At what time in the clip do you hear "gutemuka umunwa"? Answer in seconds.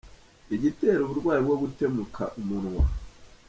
1.63-2.83